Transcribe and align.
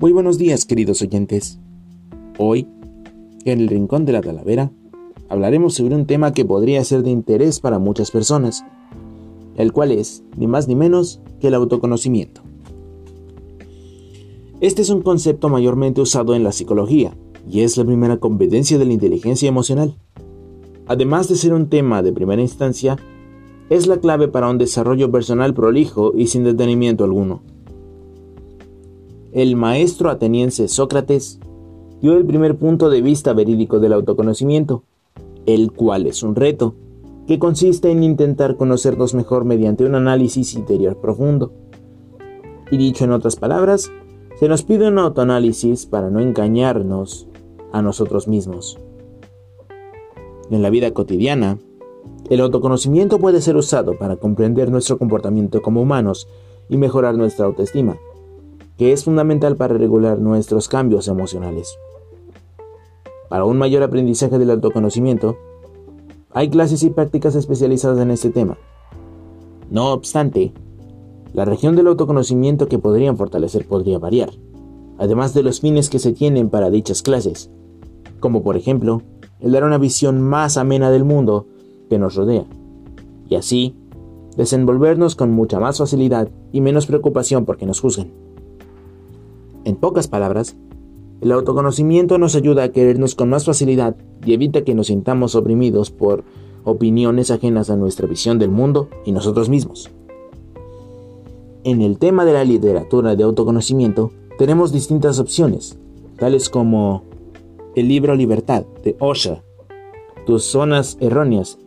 Muy 0.00 0.12
buenos 0.12 0.38
días, 0.38 0.64
queridos 0.64 1.02
oyentes. 1.02 1.58
Hoy, 2.38 2.68
en 3.44 3.58
el 3.58 3.66
Rincón 3.66 4.04
de 4.04 4.12
la 4.12 4.20
Talavera, 4.20 4.70
hablaremos 5.28 5.74
sobre 5.74 5.96
un 5.96 6.06
tema 6.06 6.32
que 6.32 6.44
podría 6.44 6.84
ser 6.84 7.02
de 7.02 7.10
interés 7.10 7.58
para 7.58 7.80
muchas 7.80 8.12
personas, 8.12 8.64
el 9.56 9.72
cual 9.72 9.90
es, 9.90 10.22
ni 10.36 10.46
más 10.46 10.68
ni 10.68 10.76
menos, 10.76 11.20
que 11.40 11.48
el 11.48 11.54
autoconocimiento. 11.54 12.42
Este 14.60 14.82
es 14.82 14.90
un 14.90 15.02
concepto 15.02 15.48
mayormente 15.48 16.00
usado 16.00 16.36
en 16.36 16.44
la 16.44 16.52
psicología, 16.52 17.16
y 17.50 17.62
es 17.62 17.76
la 17.76 17.84
primera 17.84 18.18
competencia 18.18 18.78
de 18.78 18.84
la 18.84 18.92
inteligencia 18.92 19.48
emocional. 19.48 19.96
Además 20.86 21.28
de 21.28 21.34
ser 21.34 21.52
un 21.52 21.68
tema 21.68 22.04
de 22.04 22.12
primera 22.12 22.40
instancia, 22.40 22.98
es 23.68 23.88
la 23.88 23.96
clave 23.96 24.28
para 24.28 24.48
un 24.48 24.58
desarrollo 24.58 25.10
personal 25.10 25.54
prolijo 25.54 26.12
y 26.16 26.28
sin 26.28 26.44
detenimiento 26.44 27.02
alguno 27.02 27.42
el 29.42 29.54
maestro 29.54 30.10
ateniense 30.10 30.66
Sócrates 30.66 31.38
dio 32.02 32.16
el 32.16 32.26
primer 32.26 32.58
punto 32.58 32.90
de 32.90 33.00
vista 33.02 33.32
verídico 33.34 33.78
del 33.78 33.92
autoconocimiento, 33.92 34.82
el 35.46 35.70
cual 35.70 36.08
es 36.08 36.24
un 36.24 36.34
reto, 36.34 36.74
que 37.28 37.38
consiste 37.38 37.92
en 37.92 38.02
intentar 38.02 38.56
conocernos 38.56 39.14
mejor 39.14 39.44
mediante 39.44 39.84
un 39.84 39.94
análisis 39.94 40.54
interior 40.54 40.96
profundo. 40.96 41.52
Y 42.72 42.78
dicho 42.78 43.04
en 43.04 43.12
otras 43.12 43.36
palabras, 43.36 43.92
se 44.40 44.48
nos 44.48 44.64
pide 44.64 44.88
un 44.88 44.98
autoanálisis 44.98 45.86
para 45.86 46.10
no 46.10 46.18
engañarnos 46.18 47.28
a 47.70 47.80
nosotros 47.80 48.26
mismos. 48.26 48.76
En 50.50 50.62
la 50.62 50.70
vida 50.70 50.90
cotidiana, 50.90 51.58
el 52.28 52.40
autoconocimiento 52.40 53.20
puede 53.20 53.40
ser 53.40 53.56
usado 53.56 53.96
para 53.98 54.16
comprender 54.16 54.68
nuestro 54.72 54.98
comportamiento 54.98 55.62
como 55.62 55.80
humanos 55.80 56.26
y 56.68 56.76
mejorar 56.76 57.14
nuestra 57.14 57.46
autoestima 57.46 58.00
que 58.78 58.92
es 58.92 59.04
fundamental 59.04 59.56
para 59.56 59.76
regular 59.76 60.20
nuestros 60.20 60.68
cambios 60.68 61.08
emocionales. 61.08 61.76
Para 63.28 63.44
un 63.44 63.58
mayor 63.58 63.82
aprendizaje 63.82 64.38
del 64.38 64.52
autoconocimiento, 64.52 65.36
hay 66.30 66.48
clases 66.48 66.84
y 66.84 66.90
prácticas 66.90 67.34
especializadas 67.34 67.98
en 67.98 68.12
este 68.12 68.30
tema. 68.30 68.56
No 69.68 69.92
obstante, 69.92 70.52
la 71.34 71.44
región 71.44 71.74
del 71.74 71.88
autoconocimiento 71.88 72.68
que 72.68 72.78
podrían 72.78 73.16
fortalecer 73.16 73.66
podría 73.66 73.98
variar, 73.98 74.30
además 74.96 75.34
de 75.34 75.42
los 75.42 75.60
fines 75.60 75.90
que 75.90 75.98
se 75.98 76.12
tienen 76.12 76.48
para 76.48 76.70
dichas 76.70 77.02
clases, 77.02 77.50
como 78.20 78.44
por 78.44 78.56
ejemplo 78.56 79.02
el 79.40 79.52
dar 79.52 79.64
una 79.64 79.78
visión 79.78 80.22
más 80.22 80.56
amena 80.56 80.90
del 80.90 81.04
mundo 81.04 81.46
que 81.90 81.98
nos 81.98 82.14
rodea, 82.14 82.44
y 83.28 83.34
así 83.34 83.74
desenvolvernos 84.36 85.16
con 85.16 85.32
mucha 85.32 85.58
más 85.58 85.78
facilidad 85.78 86.28
y 86.52 86.60
menos 86.60 86.86
preocupación 86.86 87.44
porque 87.44 87.66
nos 87.66 87.80
juzguen. 87.80 88.27
En 89.68 89.76
pocas 89.76 90.08
palabras, 90.08 90.56
el 91.20 91.30
autoconocimiento 91.30 92.16
nos 92.16 92.34
ayuda 92.34 92.62
a 92.62 92.68
querernos 92.70 93.14
con 93.14 93.28
más 93.28 93.44
facilidad 93.44 93.96
y 94.24 94.32
evita 94.32 94.64
que 94.64 94.74
nos 94.74 94.86
sintamos 94.86 95.34
oprimidos 95.34 95.90
por 95.90 96.24
opiniones 96.64 97.30
ajenas 97.30 97.68
a 97.68 97.76
nuestra 97.76 98.08
visión 98.08 98.38
del 98.38 98.48
mundo 98.48 98.88
y 99.04 99.12
nosotros 99.12 99.50
mismos. 99.50 99.90
En 101.64 101.82
el 101.82 101.98
tema 101.98 102.24
de 102.24 102.32
la 102.32 102.44
literatura 102.44 103.14
de 103.14 103.24
autoconocimiento 103.24 104.10
tenemos 104.38 104.72
distintas 104.72 105.18
opciones, 105.18 105.78
tales 106.16 106.48
como 106.48 107.02
el 107.76 107.88
libro 107.88 108.14
Libertad 108.14 108.64
de 108.82 108.96
Osha, 109.00 109.42
Tus 110.24 110.44
zonas 110.44 110.96
erróneas 110.98 111.58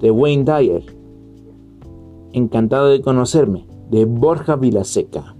de 0.00 0.12
Wayne 0.12 0.44
Dyer, 0.44 0.84
Encantado 2.32 2.86
de 2.86 3.00
conocerme 3.00 3.66
de 3.90 4.04
Borja 4.04 4.54
Vilaseca. 4.54 5.34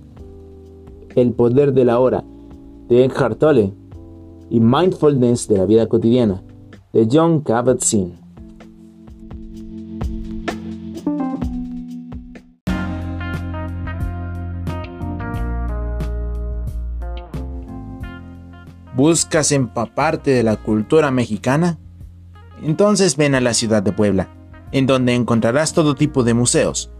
El 1.19 1.33
poder 1.33 1.73
de 1.73 1.85
la 1.85 1.99
hora 1.99 2.23
de 2.87 3.05
Eckhart 3.05 3.41
Tolle 3.41 3.75
y 4.51 4.61
Mindfulness 4.61 5.49
de 5.49 5.59
la 5.59 5.67
vida 5.67 5.89
cotidiana 5.89 6.45
de 6.93 7.09
John 7.11 7.43
Kabat-Zinn. 7.43 8.13
¿Buscas 18.95 19.51
empaparte 19.51 20.31
de 20.31 20.45
la 20.45 20.55
cultura 20.55 21.11
mexicana? 21.11 21.81
Entonces 22.63 23.17
ven 23.17 23.35
a 23.35 23.41
la 23.41 23.55
ciudad 23.55 23.83
de 23.83 23.91
Puebla, 23.91 24.29
en 24.71 24.87
donde 24.87 25.17
encontrarás 25.17 25.73
todo 25.73 25.97
tipo 25.97 26.23
de 26.23 26.35
museos, 26.35 26.93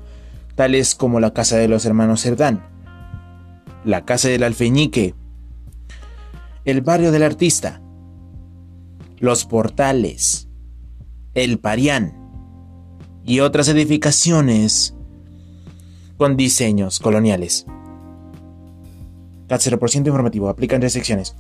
tales 0.57 0.97
como 0.97 1.21
la 1.21 1.33
Casa 1.33 1.57
de 1.57 1.69
los 1.69 1.85
Hermanos 1.85 2.23
Cerdán, 2.23 2.78
la 3.85 4.05
Casa 4.05 4.29
del 4.29 4.43
Alfeñique, 4.43 5.15
el 6.65 6.81
Barrio 6.83 7.13
del 7.13 7.23
Artista, 7.23 7.81
los 9.19 9.45
Portales, 9.45 10.49
el 11.35 11.59
Parián. 11.59 12.15
Y 13.25 13.41
otras 13.41 13.69
edificaciones 13.69 14.95
con 16.17 16.37
diseños 16.37 16.99
coloniales. 16.99 17.67
0% 19.49 20.07
informativo, 20.07 20.49
aplican 20.49 20.81
restricciones. 20.81 21.37